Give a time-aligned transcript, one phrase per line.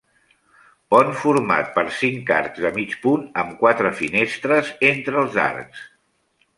[0.93, 5.89] Pont format per cinc arcs de mig punt amb quatre finestres entre els arcs.